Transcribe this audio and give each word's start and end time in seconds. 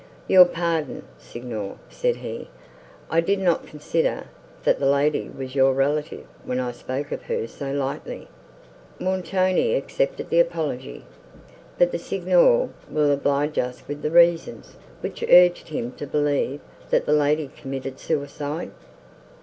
"Your 0.27 0.45
pardon, 0.45 1.03
Signor," 1.19 1.77
said 1.87 2.15
he: 2.15 2.49
"I 3.11 3.21
did 3.21 3.37
not 3.37 3.67
consider, 3.67 4.23
that 4.63 4.79
the 4.79 4.87
lady 4.87 5.29
was 5.29 5.53
your 5.53 5.73
relative, 5.73 6.25
when 6.43 6.59
I 6.59 6.71
spoke 6.71 7.11
of 7.11 7.21
her 7.25 7.45
so 7.45 7.71
lightly." 7.71 8.27
Montoni 8.99 9.75
accepted 9.75 10.31
the 10.31 10.39
apology. 10.39 11.05
"But 11.77 11.91
the 11.91 11.99
Signor 11.99 12.69
will 12.89 13.11
oblige 13.11 13.59
us 13.59 13.83
with 13.87 14.01
the 14.01 14.09
reasons, 14.09 14.75
which 15.01 15.23
urged 15.29 15.67
him 15.67 15.91
to 15.97 16.07
believe, 16.07 16.61
that 16.89 17.05
the 17.05 17.13
lady 17.13 17.51
committed 17.55 17.99
suicide." 17.99 18.71